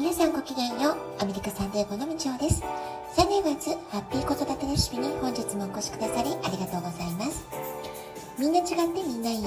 [0.00, 0.96] 皆さんごきげんよう。
[1.22, 2.62] アメリカサンデーゴのみちおです。
[3.14, 7.44] サンデーガーズハッピー子育てレシピに本日もお越しくださりありがとうございます。
[8.38, 9.42] みんな違ってみんないい。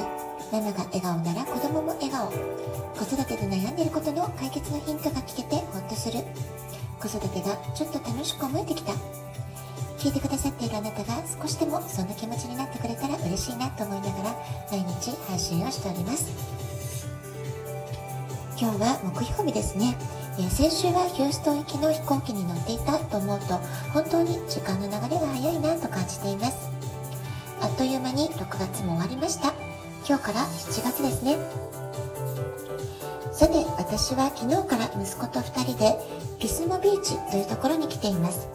[0.52, 2.30] ママが笑顔なら子供も笑顔。
[2.30, 6.22] 子育てで悩んでいることの解決のヒントが聞けてほっとする。
[7.02, 8.94] 子育てがちょっと楽しく思えてきた。
[9.98, 14.36] 聞いてくださっているあなたが少しでもそんな気持ちになってくれたら嬉しいなと思いながら
[14.70, 16.30] 毎日配信をしております。
[18.56, 19.98] 今日は木曜日ですね。
[20.40, 23.60] え先週はヒューストン行きの飛行機に乗っていたと思うと
[23.94, 26.70] 本当に時間の流れが早いなと感じています。
[27.62, 29.54] あっという間に6月も終わりました。
[30.08, 31.38] 今日から7月ですね。
[33.32, 36.00] さて私は昨日から息子と2人で
[36.40, 38.48] ピスモビーチというところに来ています。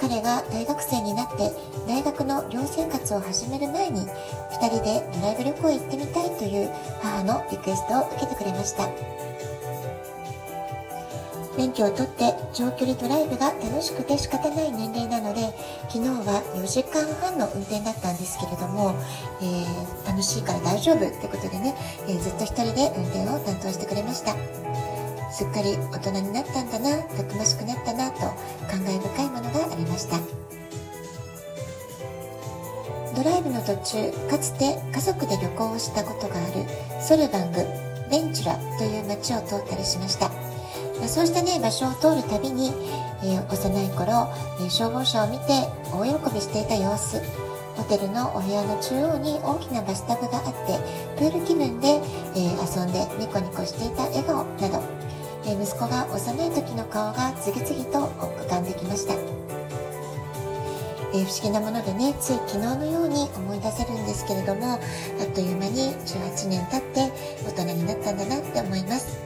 [0.00, 1.52] 彼が大学生になって
[1.86, 6.70] 大学の寮生活を始める前に2人でドライブ旅行へ行ってみたいという
[7.00, 8.88] 母のリクエストを受けてくれました。
[11.56, 15.54] 免許を取って長距離ドライブが楽しくて仕方ない年齢なので
[15.88, 18.94] 昨日は4時間半の運転だったんですけれども、
[19.40, 21.74] えー、楽しいから大丈夫ってことでね、
[22.08, 24.34] えー、ずっと一人で運転を担当してくれました。
[25.32, 28.20] すっかり大人になったんだなたくましくなったなと
[28.70, 30.18] 感慨深いものがありました。
[33.16, 36.64] ドライブの途中かつて家族で旅行をしたことがある
[37.00, 37.64] ソルバング
[38.10, 40.53] ベンチュラという街を通ったりしました。
[41.06, 42.72] そうしたね場所を通るたびに、
[43.22, 44.28] えー、幼い頃、
[44.60, 47.20] え、消防車を見て大喜びしていた様子。
[47.76, 50.78] ホテルのお部屋の中央に大きなバスタブがあって
[51.18, 52.00] プール気分で、
[52.36, 54.80] え、遊んでニコニコしていた笑顔など、
[55.44, 59.16] え息子が幼い時の顔が次々と浮かんできました、え
[61.24, 64.78] 不思議なものでねつい昨日のように思い出せるんですけれどもあ
[65.24, 67.12] っという間に18年経って
[67.44, 69.23] 大人になったんだなって思います。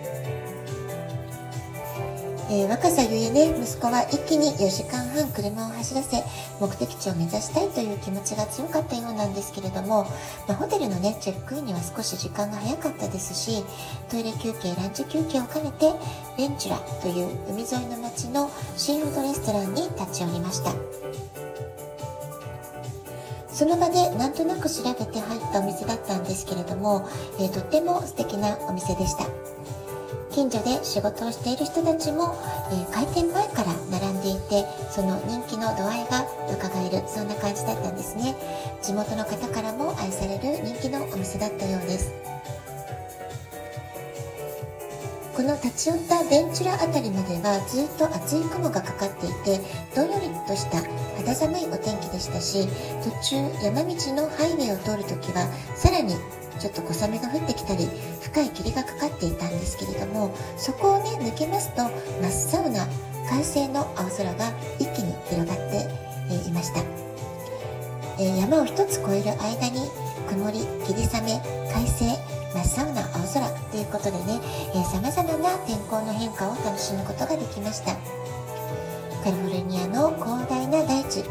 [2.51, 6.25] えー、若さゆえね、息子は一気に4時間半車を走らせ、
[6.59, 10.05] 目的地を目指したいという気持ちが強かったようなんですけれども、
[10.49, 13.63] まあ、ホテルのね、チェックインには少し時間が早かったですし、
[14.09, 15.93] トイレ休憩、ランチ休憩を兼ねて、
[16.39, 20.73] ベンチュラという海沿いの町のシーフードレストランに立ち寄りました。
[23.53, 27.07] その場でなんとなく調べて入ったお店だったんですけれども、
[27.41, 29.48] えー、とっても素敵なお店でした。
[30.39, 32.39] 近所で仕事をしている人たちも、
[32.71, 38.37] えー、開店前から並んでいてその人気の度合いが伺えるそんな感じだったんですね。
[38.81, 42.13] 地元の方からも愛される人気のお店だったようです。
[45.35, 49.61] この立ち寄ったベンチュラ辺りまではずっと厚い雲がかかっていて
[49.97, 50.83] どんよりとした
[51.17, 52.67] 肌寒いお天気でしたし
[53.03, 56.15] 途中山道のハイウェイを通るときはさらに
[56.59, 57.89] ちょっと小雨が降ってきたり
[58.21, 61.83] 深い霧がかかっていたんですけれどもそこをね抜けますと
[62.23, 62.87] 真っ青な
[63.29, 65.87] 快晴の青空が一気に広がって
[66.49, 66.81] いました、
[68.19, 69.81] え山を一つ越える間に
[70.29, 71.41] 曇り霧雨
[71.73, 72.17] 快晴
[72.55, 74.41] 真っ青な青空ということでね
[74.85, 77.97] さまざまな天候の変化を楽しむことができました。
[79.25, 81.25] カリフォルニアの広大な大地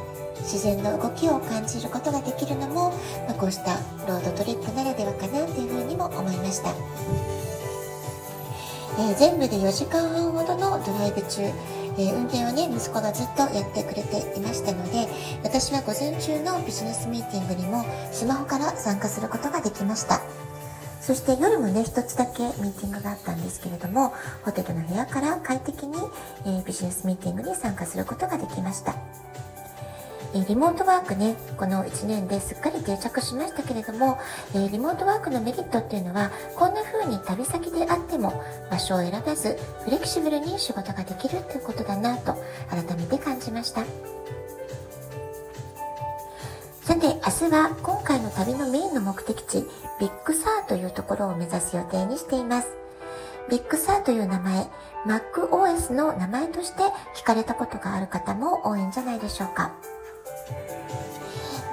[0.47, 2.91] 自然の動きを感じることができるのも、
[3.27, 3.75] まあ、こうした
[4.07, 6.69] ロードトリップならではかなというふうにも思いました、
[8.97, 15.07] えー、全部で4時間半ほどのドライブ中、えー、運転をね息子がずっとやってくれていましたので
[15.43, 20.21] 私は午前中のビジネスミーティングにもスマホから参加することができました
[21.01, 24.13] そして夜もね、一つだけミーティングがあったんですけれども、
[24.43, 25.95] ホテルの部屋から快適に、
[26.45, 28.93] えー、ビジネスミーティングに参加することができました。
[30.33, 34.19] えリモートワークね、この1年ですっかり定着しましたけれども、
[34.53, 42.33] えリモートワークのメリットっていうのは、こんな風に旅先であっても場所を選ばず、フレキシブルに仕事ができるっていうことだなと
[42.69, 43.83] 改めて感じました。
[46.83, 49.65] さて、明日は今回の旅のメインの目的地、
[49.99, 52.67] ビッグサーというところを目指す予定にしています。
[53.49, 54.69] ビッグサーという名前、
[55.05, 56.83] MacOS の名前として
[57.15, 59.71] 聞かれたことがある方も多いんじゃないでしょうか。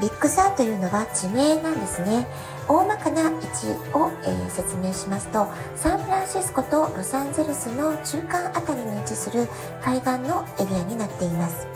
[0.04, 2.26] ビッグサーというのは地名なんですね。
[2.68, 5.46] 大まかな位置を、えー、説明しますと、
[5.76, 9.48] サンフランシスコとロサンゼルスの中間あたりに位置する
[9.82, 11.66] 海岸のエリアになっています。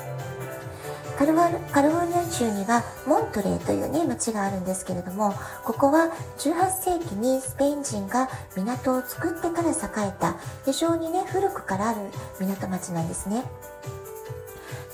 [1.16, 5.34] カルフォルニア州にはモントレーというね町があるんですけれども
[5.64, 12.02] ここは18世紀にスペイン人が港を作ってから栄えた非常にね古くからある
[12.38, 13.42] 港町なんですね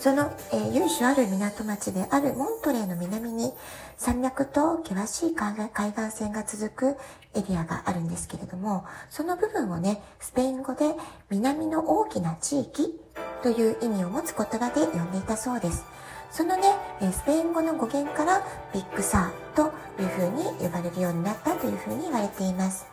[0.04, 3.54] その、えー、由緒ある港町であるモントレーの南に
[3.96, 5.54] 山脈と険しい海
[5.94, 6.96] 岸線が続く
[7.34, 10.94] エリアがあるんですけれども、その部分をね、スペイン語で
[11.30, 13.00] 南の大きな地域
[13.42, 15.86] という意味を持つ言葉で呼んでいたそうです。
[16.30, 16.64] そのね、
[17.10, 19.72] スペイン語の語源からビッグサーと
[20.02, 22.84] いうふうに呼ばれるようになったというふうに言われています。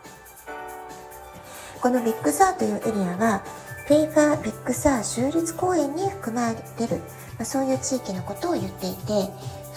[1.82, 3.42] このビッグサーというエリアは、
[3.86, 7.00] フェイファービッグサー州立公園に含まれてる、
[7.36, 9.28] まあ、そういう地域のことを言っていて、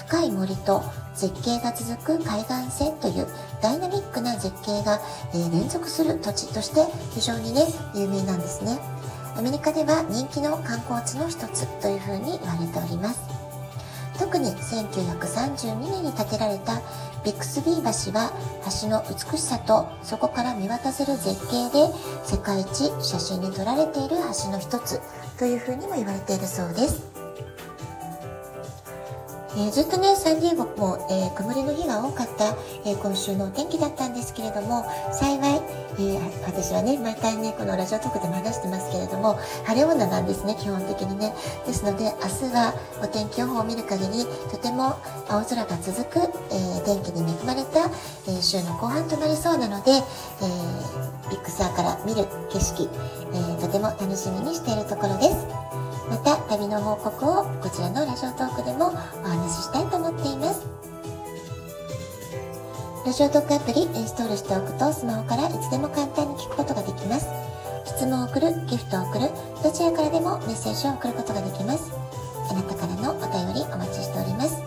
[0.08, 0.84] 深い森と
[1.16, 3.28] 絶景が続く海岸線という
[3.62, 5.00] ダイナミックな絶景が、
[5.34, 7.66] えー、連続する土地として非常にね、
[7.96, 8.78] 有名なんですね。
[9.36, 13.35] アメリカでは人気の観光地の一つというふうに言われております。
[14.36, 16.82] 特に1932年に建てられた
[17.24, 18.34] ビックスビー橋は
[18.82, 21.88] 橋の美しさとそこから見渡せる絶景で
[22.26, 25.00] 世界一写真に撮られている橋の一つ
[25.40, 27.15] というふうにも言われているそうです。
[29.58, 35.62] えー、ずっとね、サンディエゴも、えー、曇りの日が多かった、えー、今週のお天気だったんですけれども、幸い、
[35.98, 41.34] え私はね、毎回ね、このラジオトークでも話してますけれども、晴れ女なんですね、基本的にね。
[41.66, 44.98] ですので、明日はお天気予報を見る限り、とても
[45.30, 46.20] 青空が続く、
[46.52, 47.90] え天気に恵まれた、
[48.28, 50.04] え週の後半となりそうなので、え
[51.30, 52.90] ビッグサーから見る景色、
[53.34, 55.85] えとても楽しみにしているところです。
[56.10, 58.92] また旅の報告をこちらのラジオトークでもお
[59.28, 60.68] 話ししたいと思っています。
[63.06, 67.28] ラジオトークアプリインストールしておくとスマホからいつでも簡単に聞くことができます。
[67.86, 69.30] 質問を送る、ギフトを送る、
[69.64, 71.92] どちらからでもメッセージを送ることができます。
[72.50, 74.58] あなたからのお便りお待ちしております。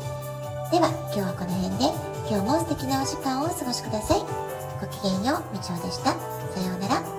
[0.70, 1.90] では今日はこの辺で
[2.30, 4.20] 今日も素敵なお時間をお過ごしください。
[4.80, 6.12] ごきげんよう、みちおでした。
[6.12, 7.17] さようなら。